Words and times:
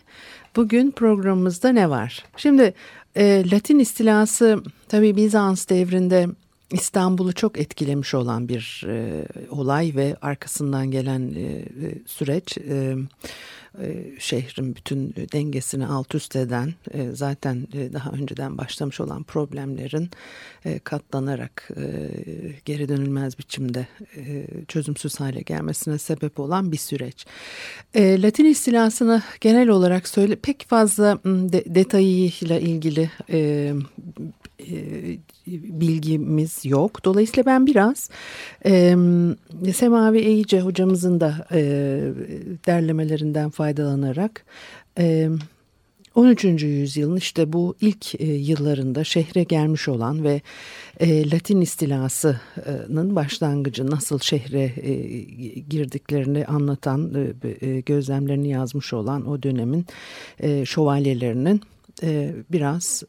Bugün 0.57 0.91
programımızda 0.91 1.69
ne 1.69 1.91
var? 1.91 2.25
Şimdi 2.37 2.75
e, 3.17 3.51
Latin 3.51 3.79
istilası 3.79 4.63
tabi 4.89 5.17
Bizans 5.17 5.69
devrinde 5.69 6.29
İstanbul'u 6.71 7.33
çok 7.33 7.59
etkilemiş 7.59 8.15
olan 8.15 8.49
bir 8.49 8.85
e, 8.89 9.27
olay 9.51 9.93
ve 9.97 10.17
arkasından 10.23 10.91
gelen 10.91 11.35
e, 11.35 11.43
e 11.43 11.67
süreç 12.07 12.59
e, 12.59 12.97
e, 13.79 14.05
şehrin 14.19 14.77
bütün 14.77 15.15
dengesini 15.33 15.87
alt 15.87 16.15
üst 16.15 16.37
eden 16.37 16.75
e, 16.91 17.11
zaten 17.13 17.69
e, 17.73 17.93
daha 17.93 18.11
önceden 18.11 18.59
başlamış 18.59 19.01
olan 19.01 19.23
problemlerin 19.23 20.11
e, 20.65 20.79
katlanarak 20.79 21.69
e, 21.77 21.83
geri 22.65 22.89
dönülmez 22.89 23.39
biçimde 23.39 23.87
e, 24.17 24.47
çözümsüz 24.69 25.21
hale 25.21 25.41
gelmesine 25.41 25.99
sebep 25.99 26.41
olan 26.41 26.73
bir 26.73 26.77
süreç. 26.77 27.27
E, 27.95 28.23
Latin 28.23 28.45
istilasını 28.45 29.23
genel 29.41 29.69
olarak 29.69 30.09
söyle 30.09 30.37
pek 30.37 30.67
fazla 30.69 31.19
de, 31.25 31.65
detayıyla 31.75 32.59
ilgili 32.59 33.11
e, 33.31 33.73
bilgimiz 35.47 36.65
yok. 36.65 37.05
Dolayısıyla 37.05 37.47
ben 37.47 37.67
biraz 37.67 38.11
e, 38.67 38.97
Semavi 39.75 40.19
Eyice 40.19 40.61
hocamızın 40.61 41.21
da 41.21 41.47
e, 41.53 41.61
derlemelerinden 42.67 43.51
faydalanarak 43.51 44.45
e, 44.99 45.29
13. 46.15 46.45
yüzyılın 46.45 47.17
işte 47.17 47.53
bu 47.53 47.75
ilk 47.81 48.21
yıllarında 48.21 49.05
şehre 49.05 49.43
gelmiş 49.43 49.89
olan 49.89 50.25
ve 50.25 50.41
Latin 51.03 51.61
istilasının 51.61 53.17
başlangıcı 53.17 53.91
nasıl 53.91 54.19
şehre 54.19 54.67
girdiklerini 55.69 56.47
anlatan 56.47 57.13
gözlemlerini 57.87 58.49
yazmış 58.49 58.93
olan 58.93 59.29
o 59.29 59.43
dönemin 59.43 59.87
e, 60.41 60.65
şövalyelerinin 60.65 61.61
biraz 62.53 63.03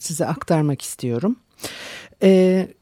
size 0.00 0.26
aktarmak 0.26 0.82
istiyorum. 0.82 1.36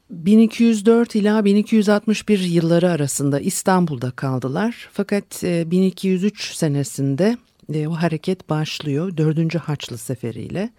1204 0.09 1.15
e, 1.15 1.19
ila 1.19 1.45
1261 1.45 2.39
yılları 2.39 2.89
arasında 2.89 3.39
İstanbul'da 3.39 4.11
kaldılar. 4.11 4.89
Fakat 4.93 5.43
1203 5.43 6.51
e, 6.51 6.55
senesinde 6.55 7.37
o 7.87 7.91
hareket 7.91 8.49
başlıyor. 8.49 9.17
Dördüncü 9.17 9.57
Haçlı 9.57 9.97
Seferiyle. 9.97 10.69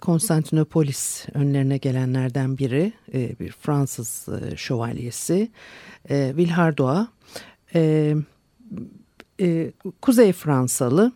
Konstantinopolis 0.00 1.26
önlerine 1.34 1.76
gelenlerden 1.76 2.58
biri 2.58 2.92
bir 3.14 3.52
Fransız 3.52 4.26
şövalyesi 4.56 5.50
Vilhardoa. 6.10 7.08
Kuzey 10.02 10.32
Fransalı 10.32 11.12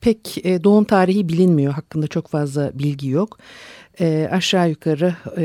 pek 0.00 0.46
e, 0.46 0.64
doğum 0.64 0.84
tarihi 0.84 1.28
bilinmiyor. 1.28 1.72
Hakkında 1.72 2.06
çok 2.06 2.28
fazla 2.28 2.70
bilgi 2.74 3.08
yok. 3.08 3.38
E, 4.00 4.28
aşağı 4.32 4.70
yukarı 4.70 5.14
e, 5.36 5.42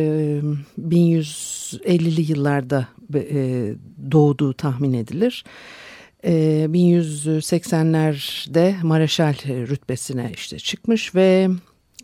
1150'li 0.80 2.32
yıllarda 2.32 2.88
e, 3.16 3.74
doğduğu 4.12 4.54
tahmin 4.54 4.94
edilir. 4.94 5.44
E, 6.24 6.66
1180'lerde 6.70 8.84
Mareşal 8.84 9.34
rütbesine 9.46 10.32
işte 10.36 10.60
çıkmış 10.60 11.16
ve 11.16 11.50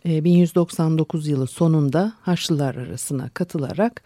e, 0.06 0.24
1199 0.24 1.28
yılı 1.28 1.46
sonunda 1.46 2.12
Haçlılar 2.20 2.74
arasına 2.74 3.28
katılarak 3.28 4.02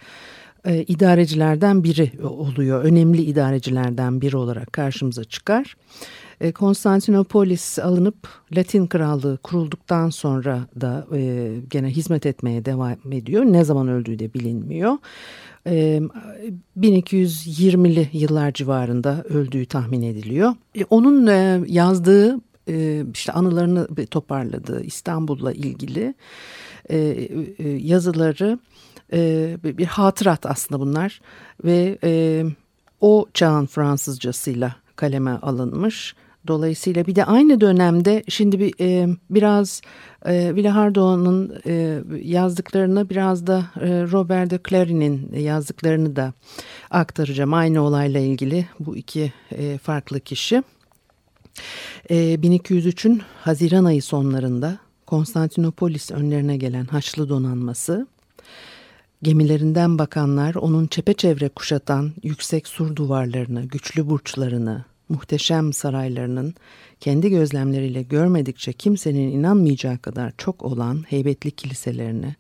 e, 0.67 0.83
idarecilerden 0.83 1.85
biri 1.85 2.13
oluyor. 2.27 2.85
Önemli 2.85 3.23
idarecilerden 3.23 4.21
biri 4.21 4.37
olarak 4.37 4.73
karşımıza 4.73 5.25
çıkar. 5.25 5.77
E, 6.41 6.53
Konstantinopolis 6.53 7.79
alınıp 7.79 8.29
Latin 8.57 8.87
Krallığı 8.87 9.39
kurulduktan 9.43 10.11
sonra 10.11 10.67
da 10.81 11.07
e, 11.17 11.53
gene 11.71 11.89
hizmet 11.89 12.27
etmeye 12.27 12.65
devam 12.65 13.13
ediyor. 13.13 13.45
Ne 13.45 13.65
zaman 13.65 13.89
öldüğü 13.89 14.19
de 14.19 14.35
bilinmiyor. 14.35 14.99
E, 15.67 16.01
1220'li 16.81 18.09
yıllar 18.13 18.53
civarında 18.53 19.25
öldüğü 19.29 19.67
tahmin 19.67 20.03
ediliyor. 20.03 20.55
E, 20.75 20.85
onun 20.85 21.27
e, 21.27 21.61
yazdığı 21.67 22.41
e, 22.69 23.05
işte 23.15 23.33
anılarını 23.33 23.89
toparladığı 24.11 24.85
İstanbul'la 24.85 25.53
ilgili 25.53 26.15
e, 26.91 26.99
e, 27.59 27.69
yazıları 27.69 28.59
e, 29.13 29.57
bir 29.65 29.87
hatırat 29.87 30.47
aslında 30.47 30.81
bunlar 30.81 31.21
ve 31.65 31.99
e, 32.05 32.45
o 33.01 33.27
çağın 33.35 33.67
Fransızcasıyla 33.67 34.77
kaleme 34.97 35.31
alınmış. 35.31 36.15
Dolayısıyla 36.47 37.07
bir 37.07 37.17
de 37.17 37.25
aynı 37.25 37.61
dönemde 37.61 38.25
şimdi 38.29 38.59
bir 38.59 38.75
e, 38.81 39.17
biraz 39.31 39.81
e, 40.27 40.55
Villahardo'nun 40.55 41.53
e, 41.67 42.03
yazdıklarını 42.23 43.11
biraz 43.11 43.47
da 43.47 43.67
e, 43.81 43.89
Robert 43.89 44.51
de 44.51 44.61
Clary'nin 44.69 45.33
yazdıklarını 45.33 46.17
da 46.17 46.33
aktaracağım. 46.91 47.55
Aynı 47.55 47.83
olayla 47.83 48.21
ilgili 48.21 48.67
bu 48.81 48.97
iki 48.97 49.33
e, 49.51 49.79
farklı 49.79 50.21
kişi. 50.21 50.63
E, 52.11 52.15
1203'ün 52.15 53.23
Haziran 53.41 53.85
ayı 53.85 54.03
sonlarında 54.03 54.79
Konstantinopolis 55.07 56.11
önlerine 56.11 56.57
gelen 56.57 56.85
Haçlı 56.85 57.29
donanması 57.29 58.07
gemilerinden 59.23 59.99
bakanlar 59.99 60.55
onun 60.55 60.87
çepeçevre 60.87 61.49
kuşatan 61.49 62.13
yüksek 62.23 62.67
sur 62.67 62.97
duvarlarını, 62.97 63.65
güçlü 63.65 64.09
burçlarını, 64.09 64.85
muhteşem 65.09 65.73
saraylarının 65.73 66.55
kendi 67.01 67.31
gözlemleriyle 67.31 68.03
görmedikçe 68.03 68.73
kimsenin 68.73 69.33
inanmayacağı 69.33 69.99
kadar 69.99 70.33
çok 70.39 70.63
olan 70.63 71.05
heybetli 71.09 71.51
kiliselerini, 71.51 72.35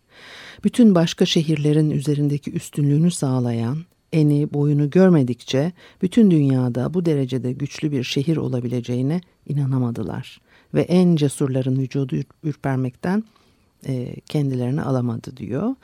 bütün 0.65 0.94
başka 0.94 1.26
şehirlerin 1.26 1.91
üzerindeki 1.91 2.53
üstünlüğünü 2.53 3.10
sağlayan, 3.10 3.78
eni 4.12 4.53
boyunu 4.53 4.91
görmedikçe 4.91 5.72
bütün 6.03 6.31
dünyada 6.31 6.94
bu 6.94 7.04
derecede 7.04 7.53
güçlü 7.53 7.92
bir 7.92 8.04
şehir 8.04 8.37
olabileceğine 8.37 9.21
inanamadılar 9.48 10.41
ve 10.75 10.82
en 10.82 11.16
cesurların 11.16 11.78
vücudu 11.78 12.16
ürpermekten 12.42 13.25
e, 13.87 14.20
kendilerini 14.20 14.82
alamadı 14.82 15.37
diyor. 15.37 15.75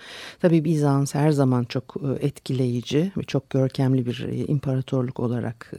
Tabii 0.40 0.64
Bizans 0.64 1.14
her 1.14 1.30
zaman 1.30 1.64
çok 1.64 1.96
e, 2.02 2.26
etkileyici 2.26 3.12
ve 3.16 3.22
çok 3.22 3.50
görkemli 3.50 4.06
bir 4.06 4.26
e, 4.28 4.36
imparatorluk 4.36 5.20
olarak 5.20 5.72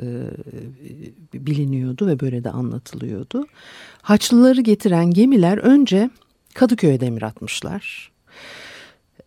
biliniyordu 1.33 2.07
ve 2.07 2.19
böyle 2.19 2.43
de 2.43 2.49
anlatılıyordu. 2.49 3.45
Haçlıları 4.01 4.61
getiren 4.61 5.11
gemiler 5.11 5.57
önce 5.57 6.09
Kadıköy'e 6.53 6.99
demir 6.99 7.21
atmışlar. 7.21 8.11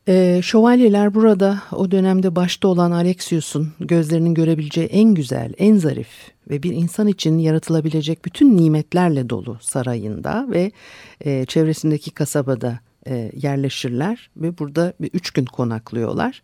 E, 0.09 0.41
şövalyeler 0.43 1.15
burada 1.15 1.63
o 1.73 1.91
dönemde 1.91 2.37
başta 2.37 2.69
olan 2.69 2.91
Alexius'un 2.91 3.73
gözlerinin 3.81 4.35
görebileceği 4.35 4.87
en 4.87 5.15
güzel, 5.15 5.53
en 5.59 5.77
zarif 5.77 6.09
ve 6.51 6.63
bir 6.63 6.73
insan 6.73 7.07
için 7.07 7.39
yaratılabilecek 7.39 8.25
bütün 8.25 8.57
nimetlerle 8.57 9.31
dolu 9.31 9.59
sarayında 9.61 10.47
ve 10.51 10.73
e, 11.21 11.45
çevresindeki 11.45 12.11
kasabada 12.11 12.81
e, 13.07 13.33
yerleşirler 13.37 14.31
ve 14.37 14.59
burada 14.59 14.93
bir 15.01 15.11
üç 15.13 15.31
gün 15.31 15.45
konaklıyorlar. 15.45 16.43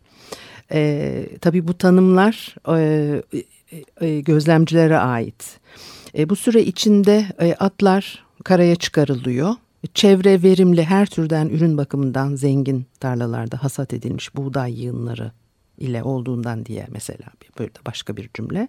E, 0.71 1.25
tabii 1.41 1.67
bu 1.67 1.77
tanımlar 1.77 2.55
e, 2.77 3.21
e, 4.01 4.19
gözlemcilere 4.19 4.97
ait. 4.97 5.59
E, 6.17 6.29
bu 6.29 6.35
süre 6.35 6.61
içinde 6.61 7.25
e, 7.39 7.53
atlar 7.53 8.25
karaya 8.43 8.75
çıkarılıyor 8.75 9.55
çevre 9.93 10.43
verimli 10.43 10.83
her 10.83 11.05
türden 11.05 11.49
ürün 11.49 11.77
bakımından 11.77 12.35
zengin 12.35 12.85
tarlalarda 12.99 13.63
hasat 13.63 13.93
edilmiş 13.93 14.35
buğday 14.35 14.83
yığınları 14.83 15.31
ile 15.77 16.03
olduğundan 16.03 16.65
diye 16.65 16.87
mesela 16.89 17.25
böyle 17.59 17.71
başka 17.85 18.17
bir 18.17 18.29
cümle. 18.33 18.67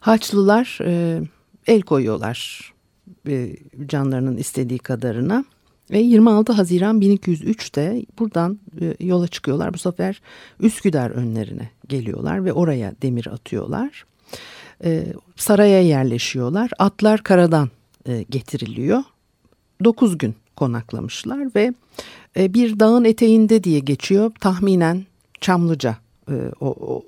Haçlılar 0.00 0.78
e, 0.84 1.22
el 1.66 1.82
koyuyorlar 1.82 2.72
e, 3.28 3.56
canlarının 3.86 4.36
istediği 4.36 4.78
kadarına. 4.78 5.44
Ve 5.90 5.98
26 5.98 6.52
Haziran 6.52 7.00
1203'te 7.00 8.06
buradan 8.18 8.58
e, 8.80 9.06
yola 9.06 9.28
çıkıyorlar. 9.28 9.74
Bu 9.74 9.78
sefer 9.78 10.22
Üsküdar 10.60 11.10
önlerine 11.10 11.70
geliyorlar 11.88 12.44
ve 12.44 12.52
oraya 12.52 12.94
demir 13.02 13.26
atıyorlar. 13.26 14.04
E, 14.84 15.12
saraya 15.36 15.82
yerleşiyorlar. 15.82 16.70
Atlar 16.78 17.22
karadan 17.22 17.70
e, 18.06 18.22
getiriliyor. 18.22 19.02
9 19.84 20.18
gün 20.18 20.34
konaklamışlar 20.56 21.54
ve 21.54 21.74
e, 22.36 22.54
bir 22.54 22.80
dağın 22.80 23.04
eteğinde 23.04 23.64
diye 23.64 23.78
geçiyor. 23.78 24.32
Tahminen 24.40 25.06
Çamlıca 25.40 25.96
e, 26.30 26.34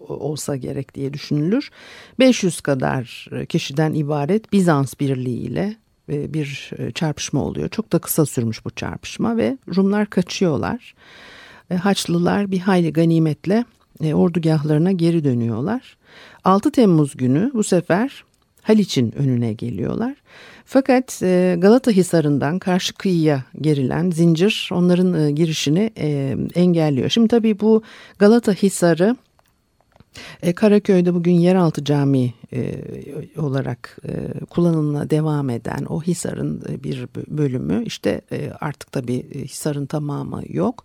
olsa 0.08 0.56
gerek 0.56 0.94
diye 0.94 1.12
düşünülür. 1.12 1.70
500 2.18 2.60
kadar 2.60 3.26
e, 3.32 3.46
kişiden 3.46 3.94
ibaret 3.94 4.52
Bizans 4.52 4.94
birliği 5.00 5.38
ile 5.38 5.76
e, 6.12 6.34
bir 6.34 6.70
e, 6.78 6.90
çarpışma 6.90 7.44
oluyor. 7.44 7.68
Çok 7.68 7.92
da 7.92 7.98
kısa 7.98 8.26
sürmüş 8.26 8.64
bu 8.64 8.70
çarpışma 8.70 9.36
ve 9.36 9.58
Rumlar 9.76 10.10
kaçıyorlar. 10.10 10.94
E, 11.70 11.74
Haçlılar 11.74 12.50
bir 12.50 12.58
hayli 12.58 12.92
ganimetle 12.92 13.64
ordugahlarına 14.14 14.92
geri 14.92 15.24
dönüyorlar. 15.24 15.96
6 16.44 16.70
Temmuz 16.70 17.16
günü 17.16 17.50
bu 17.54 17.64
sefer 17.64 18.24
Haliç'in 18.62 19.12
önüne 19.18 19.52
geliyorlar. 19.52 20.14
Fakat 20.64 21.20
Galata 21.58 21.90
Hisarı'ndan 21.90 22.58
karşı 22.58 22.94
kıyıya 22.94 23.44
gerilen 23.60 24.10
zincir 24.10 24.68
onların 24.72 25.34
girişini 25.34 25.90
engelliyor. 26.54 27.08
Şimdi 27.08 27.28
tabii 27.28 27.60
bu 27.60 27.82
Galata 28.18 28.52
Hisarı 28.52 29.16
Karaköy'de 30.56 31.14
bugün 31.14 31.32
yeraltı 31.32 31.84
camii 31.84 32.34
e, 32.52 32.82
olarak 33.40 33.98
e, 34.08 34.44
kullanımına 34.44 35.10
devam 35.10 35.50
eden 35.50 35.84
o 35.84 36.02
Hisar'ın 36.02 36.62
e, 36.68 36.84
bir 36.84 37.06
bölümü 37.28 37.84
işte 37.84 38.20
e, 38.32 38.50
artık 38.60 38.92
tabii 38.92 39.26
e, 39.34 39.38
Hisar'ın 39.44 39.86
tamamı 39.86 40.42
yok. 40.48 40.84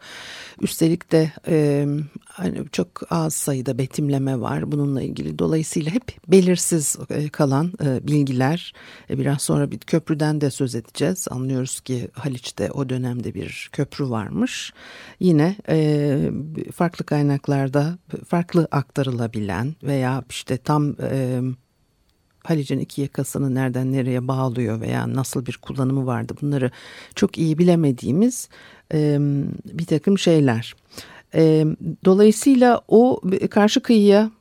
Üstelik 0.61 1.11
de 1.11 1.31
e, 1.47 1.87
hani 2.25 2.63
çok 2.71 2.87
az 3.09 3.33
sayıda 3.33 3.77
betimleme 3.77 4.39
var 4.39 4.71
bununla 4.71 5.01
ilgili. 5.01 5.39
Dolayısıyla 5.39 5.91
hep 5.91 6.31
belirsiz 6.31 6.97
e, 7.09 7.29
kalan 7.29 7.73
e, 7.83 8.07
bilgiler. 8.07 8.73
E, 9.09 9.19
biraz 9.19 9.41
sonra 9.41 9.71
bir 9.71 9.77
köprüden 9.77 10.41
de 10.41 10.51
söz 10.51 10.75
edeceğiz. 10.75 11.27
Anlıyoruz 11.31 11.79
ki 11.79 12.09
Haliç'te 12.13 12.71
o 12.71 12.89
dönemde 12.89 13.33
bir 13.33 13.69
köprü 13.71 14.09
varmış. 14.09 14.73
Yine 15.19 15.55
e, 15.69 16.31
farklı 16.73 17.05
kaynaklarda 17.05 17.97
farklı 18.27 18.67
aktarılabilen 18.71 19.75
veya 19.83 20.23
işte 20.29 20.57
tam 20.57 20.95
e, 21.01 21.41
Halic'in 22.45 22.79
iki 22.79 23.01
yakasını 23.01 23.55
nereden 23.55 23.91
nereye 23.91 24.27
bağlıyor 24.27 24.81
veya 24.81 25.13
nasıl 25.13 25.45
bir 25.45 25.57
kullanımı 25.61 26.05
vardı 26.05 26.33
bunları 26.41 26.71
çok 27.15 27.37
iyi 27.37 27.57
bilemediğimiz 27.57 28.49
e, 28.93 29.17
bir 29.65 29.85
takım 29.85 30.17
şeyler. 30.17 30.75
E, 31.35 31.65
dolayısıyla 32.05 32.81
o 32.87 33.21
karşı 33.49 33.79
kıyıya 33.79 34.31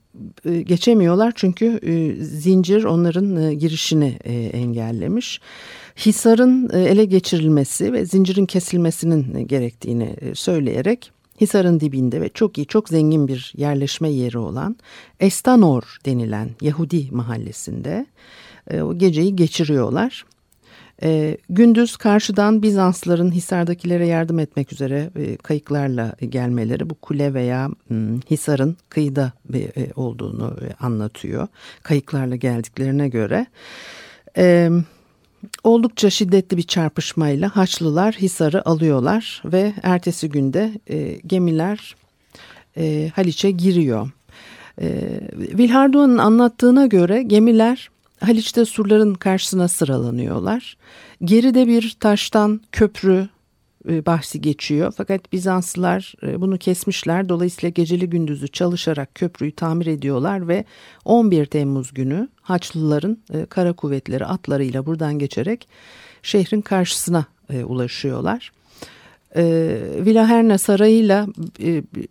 e, 0.44 0.62
geçemiyorlar 0.62 1.32
çünkü 1.36 1.80
e, 1.82 2.24
zincir 2.24 2.84
onların 2.84 3.36
e, 3.36 3.54
girişini 3.54 4.18
e, 4.24 4.32
engellemiş. 4.32 5.40
Hisar'ın 5.96 6.70
e, 6.72 6.80
ele 6.80 7.04
geçirilmesi 7.04 7.92
ve 7.92 8.06
zincirin 8.06 8.46
kesilmesinin 8.46 9.48
gerektiğini 9.48 10.16
e, 10.20 10.34
söyleyerek 10.34 11.13
Hisar'ın 11.40 11.80
dibinde 11.80 12.20
ve 12.20 12.28
çok 12.28 12.58
iyi, 12.58 12.66
çok 12.66 12.88
zengin 12.88 13.28
bir 13.28 13.52
yerleşme 13.56 14.08
yeri 14.08 14.38
olan 14.38 14.76
Estanor 15.20 15.98
denilen 16.06 16.50
Yahudi 16.60 17.08
mahallesinde 17.10 18.06
e, 18.70 18.82
o 18.82 18.98
geceyi 18.98 19.36
geçiriyorlar. 19.36 20.24
E, 21.02 21.36
gündüz 21.48 21.96
karşıdan 21.96 22.62
Bizansların 22.62 23.32
Hisar'dakilere 23.32 24.06
yardım 24.06 24.38
etmek 24.38 24.72
üzere 24.72 25.10
e, 25.16 25.36
kayıklarla 25.36 26.16
gelmeleri 26.28 26.90
bu 26.90 26.94
kule 26.94 27.34
veya 27.34 27.70
hmm, 27.88 28.20
Hisar'ın 28.20 28.76
kıyıda 28.88 29.32
e, 29.54 29.70
olduğunu 29.96 30.56
e, 30.62 30.84
anlatıyor. 30.84 31.48
Kayıklarla 31.82 32.36
geldiklerine 32.36 33.08
göre. 33.08 33.46
Evet. 34.34 34.84
Oldukça 35.64 36.10
şiddetli 36.10 36.56
bir 36.56 36.62
çarpışmayla 36.62 37.56
Haçlılar 37.56 38.14
Hisar'ı 38.14 38.62
alıyorlar 38.64 39.42
ve 39.44 39.72
ertesi 39.82 40.28
günde 40.28 40.72
e, 40.86 41.18
gemiler 41.26 41.96
e, 42.76 43.10
Haliç'e 43.14 43.50
giriyor. 43.50 44.10
E, 44.80 45.20
Vilharduan'ın 45.32 46.18
anlattığına 46.18 46.86
göre 46.86 47.22
gemiler 47.22 47.90
Haliç'te 48.20 48.64
surların 48.64 49.14
karşısına 49.14 49.68
sıralanıyorlar. 49.68 50.76
Geride 51.24 51.66
bir 51.66 51.96
taştan 52.00 52.60
köprü 52.72 53.28
bahsi 53.84 54.40
geçiyor. 54.40 54.92
Fakat 54.96 55.32
Bizanslılar 55.32 56.14
e, 56.22 56.40
bunu 56.40 56.58
kesmişler. 56.58 57.28
Dolayısıyla 57.28 57.68
geceli 57.68 58.10
gündüzü 58.10 58.48
çalışarak 58.48 59.14
köprüyü 59.14 59.52
tamir 59.52 59.86
ediyorlar 59.86 60.48
ve 60.48 60.64
11 61.04 61.46
Temmuz 61.46 61.94
günü 61.94 62.28
Haçlıların 62.42 63.18
e, 63.32 63.46
kara 63.46 63.72
kuvvetleri 63.72 64.26
atlarıyla 64.26 64.86
buradan 64.86 65.18
geçerek 65.18 65.68
şehrin 66.22 66.60
karşısına 66.60 67.24
ulaşıyorlar. 67.64 68.52
Villaherna 70.06 70.58
Sarayı'yla 70.58 71.26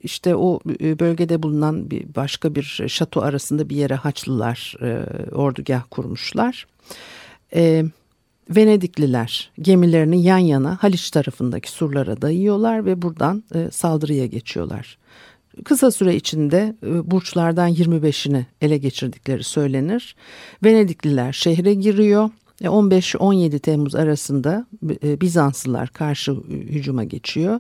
işte 0.04 0.36
o 0.36 0.60
bölgede 1.00 1.44
bulunan 1.44 1.92
bir 1.92 2.16
başka 2.16 2.56
bir 2.56 2.82
şato 2.88 3.22
arasında 3.22 3.70
bir 3.70 3.76
yere 3.76 3.96
Haçlılar 3.96 4.76
ordugah 5.32 5.84
kurmuşlar. 5.90 6.68
Evet 7.52 7.86
Venedikliler 8.50 9.52
gemilerini 9.62 10.24
yan 10.24 10.38
yana 10.38 10.78
Haliç 10.82 11.12
tarafındaki 11.12 11.72
surlara 11.72 12.22
dayıyorlar 12.22 12.86
ve 12.86 13.02
buradan 13.02 13.44
e, 13.56 13.72
saldırıya 13.72 14.26
geçiyorlar. 14.26 14.98
Kısa 15.64 15.92
süre 15.92 16.16
içinde 16.16 16.76
e, 16.86 17.12
burçlardan 17.12 17.74
25'ini 17.74 18.44
ele 18.62 18.78
geçirdikleri 18.78 19.44
söylenir. 19.44 20.16
Venedikliler 20.64 21.34
şehre 21.34 21.74
giriyor. 21.74 22.30
15-17 22.62 23.60
Temmuz 23.60 23.96
arasında 23.96 24.66
e, 25.04 25.22
Bizanslılar 25.22 25.90
karşı 25.90 26.32
hücuma 26.50 27.04
geçiyor 27.04 27.60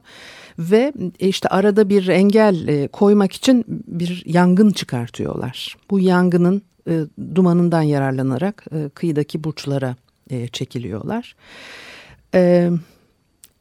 ve 0.59 0.93
e, 1.19 1.27
işte 1.27 1.49
arada 1.49 1.89
bir 1.89 2.07
engel 2.07 2.67
e, 2.67 2.87
koymak 2.87 3.33
için 3.33 3.65
bir 3.67 4.23
yangın 4.25 4.71
çıkartıyorlar. 4.71 5.75
Bu 5.89 5.99
yangının 5.99 6.61
dumanından 7.35 7.81
yararlanarak 7.81 8.65
kıyıdaki 8.93 9.43
burçlara 9.43 9.95
e, 10.33 10.47
çekiliyorlar. 10.47 11.35
E, 12.35 12.69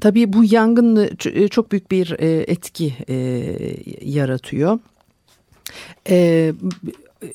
tabii 0.01 0.33
bu 0.33 0.45
yangın 0.45 1.09
e, 1.25 1.49
çok 1.49 1.73
büyük 1.73 1.91
bir 1.91 2.11
etki 2.49 2.95
yaratıyor. 4.05 4.79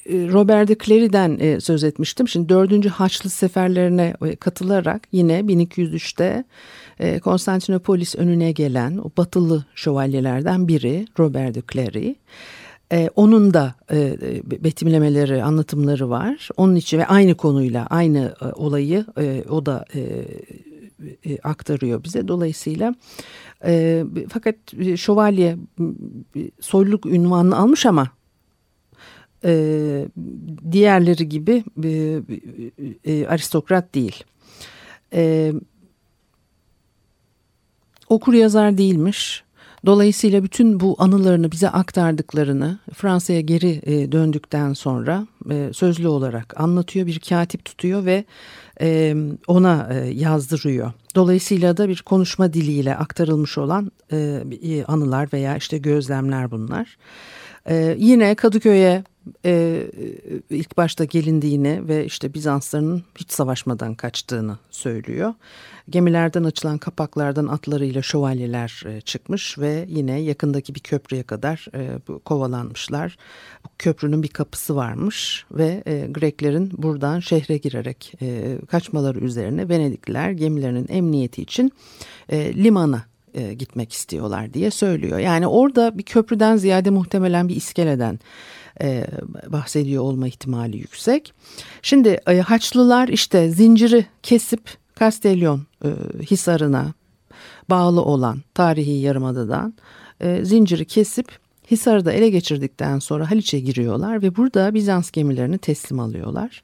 Robert 0.09 0.67
de 0.67 0.75
Clery'den 0.85 1.37
e, 1.39 1.59
söz 1.59 1.83
etmiştim. 1.83 2.27
Şimdi 2.27 2.49
dördüncü 2.49 2.89
Haçlı 2.89 3.29
seferlerine 3.29 4.13
katılarak 4.39 5.07
yine 5.11 5.39
1203'te 5.39 6.43
e, 6.99 7.19
Konstantinopolis 7.19 8.15
önüne 8.15 8.51
gelen 8.51 8.97
o 8.97 9.11
batılı 9.17 9.65
şövalyelerden 9.75 10.67
biri 10.67 11.05
Robert 11.19 11.55
de 11.55 11.61
Clery. 11.73 12.15
E, 12.91 13.09
onun 13.15 13.53
da 13.53 13.75
e, 13.91 14.17
betimlemeleri, 14.63 15.43
anlatımları 15.43 16.09
var. 16.09 16.49
Onun 16.57 16.75
için 16.75 16.97
ve 16.97 17.07
aynı 17.07 17.35
konuyla 17.35 17.85
aynı 17.85 18.35
e, 18.41 18.45
olayı 18.45 19.05
e, 19.19 19.43
o 19.49 19.65
da 19.65 19.85
e, 19.95 20.01
e, 21.25 21.39
aktarıyor 21.43 22.03
bize. 22.03 22.27
Dolayısıyla 22.27 22.95
e, 23.65 24.03
fakat 24.29 24.55
şövalye 24.95 25.57
soyluluk 26.59 27.05
ünvanını 27.05 27.57
almış 27.57 27.85
ama 27.85 28.07
e, 29.45 30.05
diğerleri 30.71 31.29
gibi 31.29 31.63
e, 31.83 32.21
e, 33.05 33.27
aristokrat 33.27 33.95
değil. 33.95 34.23
E, 35.13 35.53
okur 38.09 38.33
yazar 38.33 38.77
değilmiş 38.77 39.43
Dolayısıyla 39.87 40.43
bütün 40.43 40.79
bu 40.79 40.95
anılarını 40.99 41.51
bize 41.51 41.69
aktardıklarını 41.69 42.79
Fransa'ya 42.93 43.41
geri 43.41 43.81
e, 43.83 44.11
döndükten 44.11 44.73
sonra 44.73 45.27
e, 45.51 45.69
sözlü 45.73 46.07
olarak 46.07 46.59
anlatıyor. 46.59 47.07
Bir 47.07 47.19
katip 47.19 47.65
tutuyor 47.65 48.05
ve 48.05 48.25
e, 48.81 49.15
ona 49.47 49.93
yazdırıyor. 50.13 50.91
Dolayısıyla 51.15 51.77
da 51.77 51.89
bir 51.89 52.01
konuşma 52.01 52.53
diliyle 52.53 52.95
aktarılmış 52.95 53.57
olan 53.57 53.91
anılar 54.87 55.29
veya 55.33 55.57
işte 55.57 55.77
gözlemler 55.77 56.51
bunlar. 56.51 56.97
Yine 57.97 58.35
Kadıköy'e 58.35 59.03
e, 59.45 59.83
ilk 60.49 60.77
başta 60.77 61.03
gelindiğini 61.03 61.87
ve 61.87 62.05
işte 62.05 62.33
Bizansların 62.33 63.03
hiç 63.19 63.31
savaşmadan 63.31 63.95
kaçtığını 63.95 64.57
söylüyor. 64.69 65.33
Gemilerden 65.89 66.43
açılan 66.43 66.77
kapaklardan 66.77 67.47
atlarıyla 67.47 68.01
şövalyeler 68.01 68.83
e, 68.85 69.01
çıkmış 69.01 69.59
ve 69.59 69.85
yine 69.87 70.19
yakındaki 70.19 70.75
bir 70.75 70.79
köprüye 70.79 71.23
kadar 71.23 71.67
e, 71.75 71.99
kovalanmışlar. 72.25 73.17
Köprünün 73.77 74.23
bir 74.23 74.27
kapısı 74.27 74.75
varmış 74.75 75.45
ve 75.51 75.83
e, 75.85 76.07
Greklerin 76.07 76.71
buradan 76.77 77.19
şehre 77.19 77.57
girerek 77.57 78.13
e, 78.21 78.57
kaçmaları 78.69 79.19
üzerine 79.19 79.69
Venedikliler 79.69 80.31
gemilerinin 80.31 80.87
emniyeti 80.89 81.41
için 81.41 81.71
e, 82.29 82.63
limana 82.63 83.05
e, 83.33 83.53
gitmek 83.53 83.93
istiyorlar 83.93 84.53
diye 84.53 84.71
söylüyor. 84.71 85.19
Yani 85.19 85.47
orada 85.47 85.97
bir 85.97 86.03
köprüden 86.03 86.57
ziyade 86.57 86.89
muhtemelen 86.89 87.49
bir 87.49 87.55
iskeleden 87.55 88.19
e, 88.81 89.07
bahsediyor 89.47 90.03
olma 90.03 90.27
ihtimali 90.27 90.77
yüksek. 90.77 91.33
Şimdi 91.81 92.19
e, 92.27 92.39
Haçlılar 92.39 93.07
işte 93.07 93.49
zinciri 93.49 94.05
kesip 94.23 94.77
Castellon 94.99 95.61
e, 95.85 95.89
Hisarı'na 96.31 96.93
bağlı 97.69 98.01
olan 98.01 98.41
tarihi 98.53 98.91
yarımadadan 98.91 99.73
zinciri 100.43 100.85
kesip 100.85 101.39
Hisar'ı 101.71 102.05
da 102.05 102.11
ele 102.11 102.29
geçirdikten 102.29 102.99
sonra 102.99 103.31
Haliç'e 103.31 103.59
giriyorlar 103.59 104.21
ve 104.21 104.35
burada 104.35 104.73
Bizans 104.73 105.11
gemilerini 105.11 105.57
teslim 105.57 105.99
alıyorlar. 105.99 106.63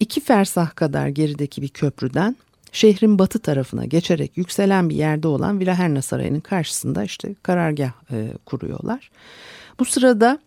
İki 0.00 0.20
fersah 0.20 0.76
kadar 0.76 1.08
gerideki 1.08 1.62
bir 1.62 1.68
köprüden 1.68 2.36
şehrin 2.72 3.18
batı 3.18 3.38
tarafına 3.38 3.84
geçerek 3.84 4.36
yükselen 4.36 4.88
bir 4.88 4.94
yerde 4.94 5.28
olan 5.28 5.60
Vilaherna 5.60 6.02
Sarayı'nın 6.02 6.40
karşısında 6.40 7.04
işte 7.04 7.34
karargah 7.42 7.92
e, 8.12 8.28
kuruyorlar. 8.46 9.10
Bu 9.78 9.84
sırada 9.84 10.38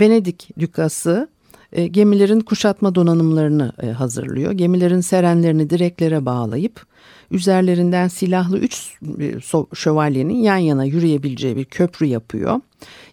Venedik 0.00 0.50
Dükası 0.58 1.28
e, 1.72 1.86
gemilerin 1.86 2.40
kuşatma 2.40 2.94
donanımlarını 2.94 3.72
e, 3.82 3.86
hazırlıyor. 3.86 4.52
Gemilerin 4.52 5.00
serenlerini 5.00 5.70
direklere 5.70 6.26
bağlayıp 6.26 6.86
üzerlerinden 7.30 8.08
silahlı 8.08 8.58
üç 8.58 8.98
e, 9.20 9.34
şövalyenin 9.74 10.34
yan 10.34 10.56
yana 10.56 10.84
yürüyebileceği 10.84 11.56
bir 11.56 11.64
köprü 11.64 12.06
yapıyor. 12.06 12.60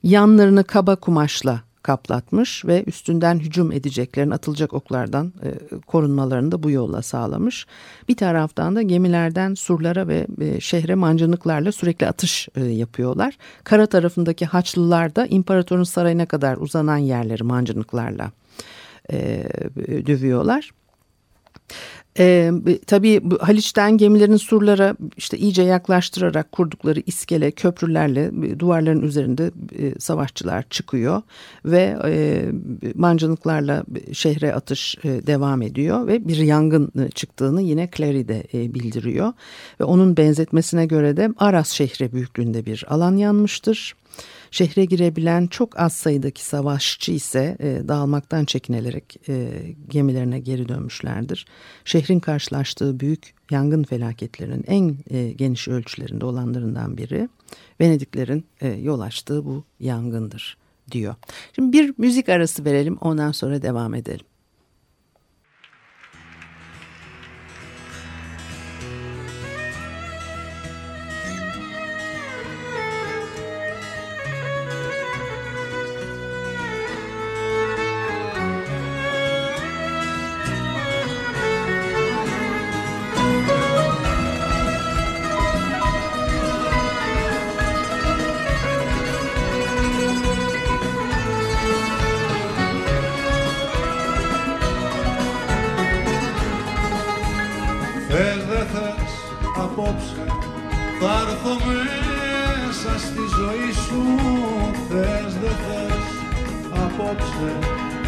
Yanlarını 0.03 0.63
kaba 0.63 0.95
kumaşla 0.95 1.61
kaplatmış 1.83 2.65
ve 2.65 2.83
üstünden 2.83 3.39
hücum 3.39 3.71
edeceklerin 3.71 4.31
atılacak 4.31 4.73
oklardan 4.73 5.33
e, 5.43 5.77
korunmalarını 5.79 6.51
da 6.51 6.63
bu 6.63 6.71
yolla 6.71 7.01
sağlamış. 7.01 7.67
Bir 8.09 8.15
taraftan 8.15 8.75
da 8.75 8.81
gemilerden 8.81 9.53
surlara 9.53 10.07
ve 10.07 10.27
e, 10.41 10.59
şehre 10.59 10.95
mancınıklarla 10.95 11.71
sürekli 11.71 12.07
atış 12.07 12.49
e, 12.55 12.63
yapıyorlar. 12.63 13.37
Kara 13.63 13.85
tarafındaki 13.85 14.45
Haçlılar 14.45 15.15
da 15.15 15.25
imparatorun 15.25 15.83
sarayına 15.83 16.25
kadar 16.25 16.57
uzanan 16.57 16.97
yerleri 16.97 17.43
mancınıklarla 17.43 18.31
e, 19.11 19.43
dövüyorlar. 19.87 20.71
E, 22.19 22.51
tabii 22.87 23.21
Haliç'ten 23.39 23.97
gemilerin 23.97 24.37
surlara 24.37 24.95
işte 25.17 25.37
iyice 25.37 25.63
yaklaştırarak 25.63 26.51
kurdukları 26.51 27.03
iskele 27.05 27.51
köprülerle 27.51 28.31
duvarların 28.59 29.01
üzerinde 29.01 29.51
e, 29.79 29.99
savaşçılar 29.99 30.63
çıkıyor 30.69 31.21
ve 31.65 31.97
e, 32.05 32.45
mancınıklarla 32.95 33.83
şehre 34.13 34.53
atış 34.53 34.95
e, 35.03 35.27
devam 35.27 35.61
ediyor 35.61 36.07
ve 36.07 36.27
bir 36.27 36.37
yangın 36.37 36.91
e, 37.05 37.09
çıktığını 37.09 37.61
yine 37.61 37.89
Clary 37.97 38.27
de 38.27 38.43
e, 38.53 38.73
bildiriyor 38.73 39.33
ve 39.79 39.83
onun 39.83 40.17
benzetmesine 40.17 40.85
göre 40.85 41.17
de 41.17 41.29
Aras 41.37 41.71
şehri 41.71 42.13
büyüklüğünde 42.13 42.65
bir 42.65 42.85
alan 42.89 43.15
yanmıştır. 43.15 43.95
Şehre 44.53 44.85
girebilen 44.85 45.47
çok 45.47 45.79
az 45.79 45.93
sayıdaki 45.93 46.45
savaşçı 46.45 47.11
ise 47.11 47.57
e, 47.59 47.87
dağılmaktan 47.87 48.45
çekinerek 48.45 49.29
e, 49.29 49.49
gemilerine 49.89 50.39
geri 50.39 50.69
dönmüşlerdir. 50.69 51.45
Şehrin 51.85 52.19
karşılaştığı 52.19 52.99
büyük 52.99 53.33
yangın 53.51 53.83
felaketlerinin 53.83 54.63
en 54.67 54.97
e, 55.09 55.31
geniş 55.31 55.67
ölçülerinde 55.67 56.25
olanlarından 56.25 56.97
biri 56.97 57.29
Venediklerin 57.81 58.45
e, 58.61 58.67
yol 58.67 58.99
açtığı 58.99 59.45
bu 59.45 59.63
yangındır 59.79 60.57
diyor. 60.91 61.15
Şimdi 61.55 61.77
bir 61.77 61.93
müzik 61.97 62.29
arası 62.29 62.65
verelim 62.65 62.97
ondan 63.01 63.31
sonra 63.31 63.61
devam 63.61 63.93
edelim. 63.93 64.25
απόψε. 99.73 100.25
Θα 100.99 101.13
έρθω 101.23 101.53
μέσα 101.67 102.99
στη 103.05 103.23
ζωή 103.37 103.71
σου 103.85 104.01
θες 104.89 105.33
δε 105.41 105.53
θες 105.63 106.05
απόψε. 106.83 107.51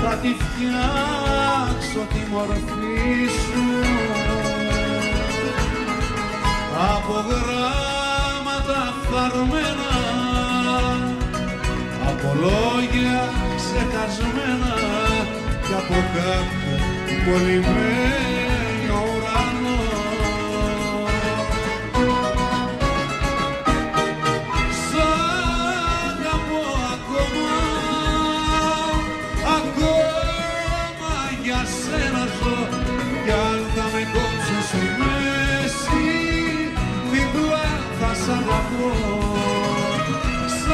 Θα 0.02 0.12
τη 0.22 0.32
φτιάξω 0.44 2.02
τη 2.14 2.22
μορφή 2.32 3.28
σου. 3.42 3.64
Από 6.94 7.16
γράμματα 7.30 8.82
φθαρμένα 9.02 9.94
από 12.10 12.30
λόγια 12.42 13.30
ξεχασμένα 13.56 14.76
και 15.68 15.74
από 15.74 15.98
κάθε 16.14 16.76
πολυμένα 17.26 18.55
σ' 38.26 38.30
αγαπώ, 38.30 38.92
σ' 40.60 40.72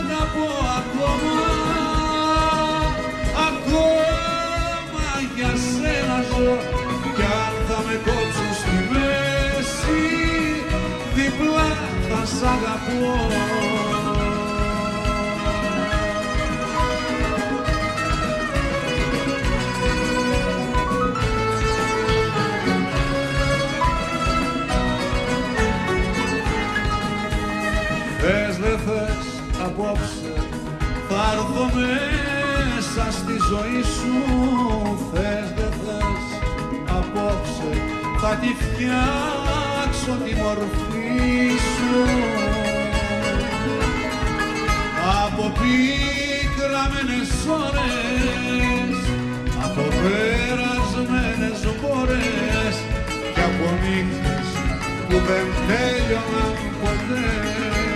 αγαπώ 0.00 0.48
ακόμα, 0.78 1.38
ακόμα 3.48 5.08
για 5.36 5.52
σένα 5.68 6.18
ζω 6.28 6.56
κι 7.16 7.22
αν 7.22 7.54
θα 7.68 7.78
με 7.86 7.94
κόψουν 8.04 8.52
στη 8.60 8.76
μέση, 8.92 10.04
διπλά 11.14 11.70
θα 12.08 12.20
σ' 12.26 12.42
αγαπώ. 12.54 13.93
Ζωή 33.50 33.82
σου 33.96 34.16
θες 35.12 35.48
δεν 35.56 35.72
θες 35.82 36.24
απόψε. 36.98 37.70
Θα 38.20 38.32
τη 38.40 38.50
φτιάξω 38.62 40.12
τη 40.24 40.34
μορφή 40.42 41.50
σου. 41.72 42.02
Από 45.24 45.52
πίκραμενες 45.58 47.32
ώρες 47.64 48.96
από 49.64 49.82
περασμένες 50.02 51.60
μπόρες 51.80 52.76
και 53.34 53.40
από 53.40 53.68
νύχτες 53.82 54.48
που 55.08 55.16
δεν 55.28 55.46
τέλειωναν 55.66 56.56
ποτέ 56.80 57.93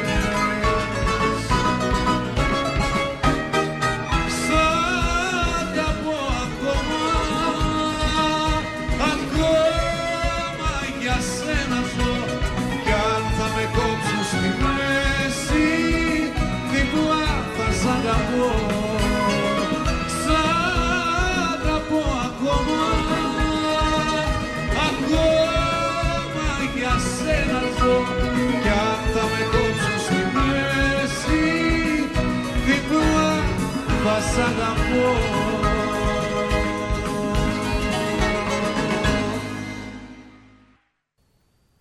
σ' 34.37 34.37
αγαπώ 34.47 35.33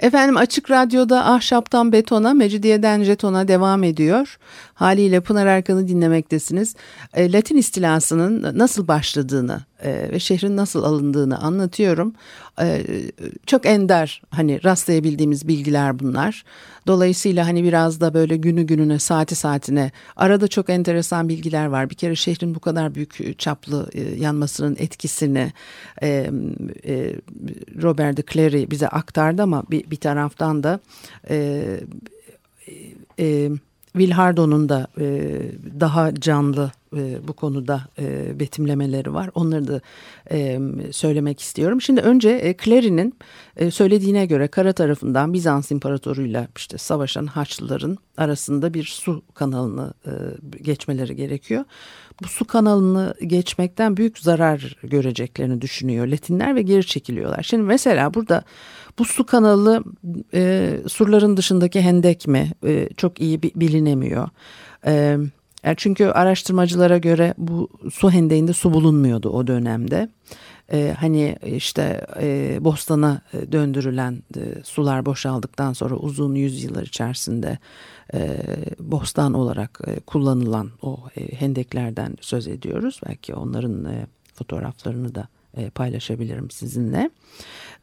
Efendim 0.03 0.37
Açık 0.37 0.71
Radyo'da 0.71 1.25
Ahşaptan 1.25 1.93
Betona, 1.93 2.35
Mecidiyeden 2.35 3.03
Jeton'a 3.03 3.49
devam 3.49 3.83
ediyor. 3.83 4.39
Haliyle 4.78 5.20
Pınar 5.20 5.46
Erkan'ı 5.46 5.88
dinlemektesiniz. 5.88 6.76
E, 7.14 7.32
Latin 7.32 7.58
istilasının 7.58 8.58
nasıl 8.58 8.88
başladığını 8.88 9.62
e, 9.84 10.10
ve 10.12 10.20
şehrin 10.20 10.58
nasıl 10.58 10.84
alındığını 10.84 11.40
anlatıyorum. 11.40 12.14
E, 12.62 12.84
çok 13.46 13.66
ender 13.66 14.22
hani 14.30 14.64
rastlayabildiğimiz 14.64 15.48
bilgiler 15.48 16.00
bunlar. 16.00 16.44
Dolayısıyla 16.88 17.48
hani 17.48 17.64
biraz 17.64 18.02
da 18.02 18.14
böyle 18.14 18.38
günü 18.38 18.64
gününe 18.64 19.00
saati 19.00 19.36
saatine 19.36 19.92
arada 20.16 20.48
çok 20.48 20.70
enteresan 20.70 21.30
bilgiler 21.30 21.66
var. 21.66 21.90
Bir 21.90 21.96
kere 21.96 22.16
şehrin 22.16 22.56
bu 22.56 22.60
kadar 22.60 22.96
büyük 22.96 23.40
çaplı 23.40 23.90
e, 23.94 24.02
yanmasının 24.02 24.76
etkisini 24.80 25.54
e, 26.02 26.32
e, 26.88 27.16
Robert 27.82 28.18
de 28.18 28.24
Clary 28.34 28.72
bize 28.72 28.88
aktardı 28.88 29.42
ama 29.42 29.64
bir, 29.72 29.92
bir 29.92 29.98
taraftan 29.98 30.64
da 30.64 30.80
e, 31.30 31.64
e, 33.20 33.50
Vilhardo'nun 33.98 34.70
da 34.70 34.88
e, 35.00 35.06
daha 35.80 36.16
canlı 36.16 36.72
e, 36.96 37.28
bu 37.28 37.34
konuda 37.34 37.82
e, 38.00 38.40
betimlemeleri 38.40 39.14
var. 39.14 39.30
Onları 39.36 39.68
da 39.68 39.82
e, 40.32 40.60
söylemek 40.92 41.40
istiyorum. 41.40 41.82
Şimdi 41.82 42.02
önce 42.02 42.30
e, 42.30 42.58
Clary'nin 42.58 43.14
e, 43.58 43.72
söylediğine 43.72 44.26
göre 44.26 44.48
kara 44.48 44.74
tarafından 44.74 45.34
Bizans 45.34 45.72
İmparatoruyla 45.72 46.48
işte 46.58 46.78
savaşan 46.78 47.26
Haçlıların 47.26 47.98
arasında 48.18 48.74
bir 48.74 48.84
su 48.84 49.22
kanalını 49.34 49.94
e, 50.06 50.12
geçmeleri 50.62 51.16
gerekiyor. 51.16 51.64
Bu 52.24 52.28
su 52.28 52.46
kanalını 52.46 53.14
geçmekten 53.28 53.98
büyük 53.98 54.20
zarar 54.20 54.76
göreceklerini 54.84 55.62
düşünüyor 55.62 56.08
Latinler 56.08 56.56
ve 56.56 56.62
geri 56.62 56.86
çekiliyorlar. 56.86 57.44
Şimdi 57.44 57.64
mesela 57.64 58.14
burada 58.14 58.44
bu 59.00 59.06
su 59.06 59.26
kanalı 59.26 59.84
e, 60.34 60.74
surların 60.88 61.38
dışındaki 61.38 61.82
hendek 61.82 62.28
mi 62.28 62.52
e, 62.66 62.90
çok 62.98 63.22
iyi 63.22 63.42
bilinemiyor. 63.42 64.30
E, 65.64 65.76
çünkü 65.76 66.06
araştırmacılara 66.06 66.98
göre 66.98 67.34
bu 67.38 67.70
su 67.94 68.12
hendeğinde 68.12 68.54
su 68.54 68.74
bulunmuyordu 68.74 69.30
o 69.30 69.48
dönemde. 69.48 70.10
Ee, 70.72 70.96
hani 71.00 71.38
işte 71.46 72.08
e, 72.22 72.58
bostana 72.62 73.22
döndürülen 73.52 74.24
e, 74.38 74.64
sular 74.64 75.06
boşaldıktan 75.06 75.74
sonra 75.74 75.96
uzun 75.96 76.36
yüzyıllar 76.36 76.84
içerisinde 76.84 77.58
e, 78.14 78.38
bostan 78.80 79.34
olarak 79.34 79.82
e, 79.88 80.00
kullanılan 80.00 80.70
o 80.82 81.00
e, 81.18 81.40
hendeklerden 81.40 82.16
söz 82.22 82.48
ediyoruz. 82.48 83.02
Belki 83.08 83.36
onların 83.36 83.86
e, 83.86 84.08
fotoğraflarını 84.34 85.16
da 85.16 85.28
e, 85.58 85.70
paylaşabilirim 85.70 86.52
sizinle. 86.52 87.10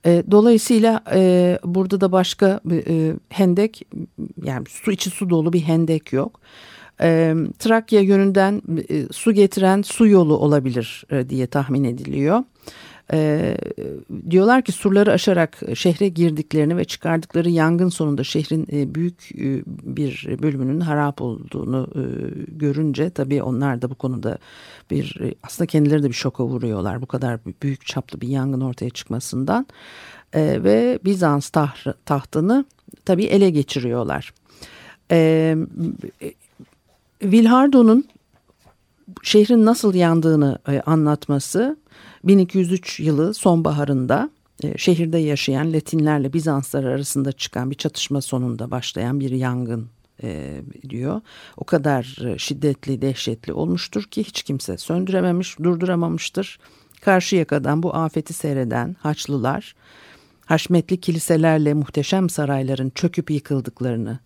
E, 0.07 0.25
dolayısıyla 0.31 1.05
e, 1.13 1.59
burada 1.65 2.01
da 2.01 2.13
başka 2.13 2.61
e, 2.71 3.15
hendek 3.29 3.83
yani 4.45 4.65
su 4.69 4.93
içi 4.93 5.11
su 5.11 5.31
dolu 5.31 5.53
bir 5.53 5.63
hendek 5.63 6.13
yok. 6.13 6.41
E, 6.41 6.74
Trakya 7.59 8.01
yönünden 8.01 8.63
e, 8.91 9.13
su 9.13 9.33
getiren 9.33 9.83
su 9.83 10.07
yolu 10.07 10.37
olabilir 10.37 11.05
e, 11.11 11.29
diye 11.29 11.47
tahmin 11.47 11.85
ediliyor. 11.85 12.43
E, 13.13 13.57
diyorlar 14.31 14.63
ki 14.63 14.73
surları 14.73 15.13
aşarak 15.13 15.61
şehre 15.75 16.09
girdiklerini 16.09 16.77
ve 16.77 16.85
çıkardıkları 16.85 17.51
yangın 17.51 17.89
sonunda 17.89 18.25
şehrin 18.25 18.67
e, 18.73 18.95
büyük 18.95 19.33
e, 19.33 19.63
bir 19.67 20.39
bölümünün 20.43 20.81
harap 20.81 21.21
olduğunu 21.21 21.89
e, 21.95 22.03
görünce 22.49 23.11
tabii 23.11 23.43
onlar 23.43 23.83
da 23.83 23.91
bu 23.91 23.95
konuda 23.95 24.39
bir 24.91 25.21
e, 25.21 25.35
aslında 25.43 25.67
kendileri 25.67 26.03
de 26.03 26.09
bir 26.09 26.15
şoka 26.15 26.45
vuruyorlar 26.45 27.03
bu 27.03 27.07
kadar 27.07 27.41
büyük 27.63 27.87
çaplı 27.87 28.21
bir 28.21 28.29
yangın 28.29 28.61
ortaya 28.61 28.91
çıkmasından 28.91 29.67
e, 30.33 30.65
ve 30.65 30.99
Bizans 31.05 31.49
taht, 31.49 31.87
tahtını 32.07 32.65
tabii 33.05 33.25
ele 33.25 33.51
geçiriyorlar. 33.51 34.35
E, 35.11 35.57
Vilhardo'nun 37.25 38.05
şehrin 39.23 39.65
nasıl 39.65 39.95
yandığını 39.95 40.59
e, 40.69 40.81
anlatması 40.81 41.77
1203 42.25 43.01
yılı 43.01 43.35
sonbaharında 43.35 44.31
e, 44.65 44.79
şehirde 44.79 45.19
yaşayan 45.19 45.73
Latinlerle 45.73 46.33
Bizanslar 46.33 46.85
arasında 46.85 47.33
çıkan 47.33 47.71
bir 47.71 47.77
çatışma 47.77 48.21
sonunda 48.21 48.71
başlayan 48.71 49.21
bir 49.21 49.31
yangın 49.31 49.89
e, 50.23 50.61
diyor. 50.89 51.21
O 51.57 51.65
kadar 51.65 52.19
şiddetli, 52.39 53.03
dehşetli 53.03 53.53
olmuştur 53.53 54.03
ki 54.03 54.25
hiç 54.25 54.43
kimse 54.43 54.79
söndürememiş, 54.79 55.59
durduramamıştır. 55.59 56.59
Karşı 57.01 57.37
yakadan 57.37 57.83
bu 57.83 57.95
afeti 57.95 58.33
seyreden 58.33 58.97
Haçlılar, 59.01 59.75
haşmetli 60.47 61.01
kiliselerle 61.01 61.75
muhteşem 61.75 62.31
sarayların 62.31 62.91
çöküp 62.91 63.31
yıkıldıklarını, 63.31 64.19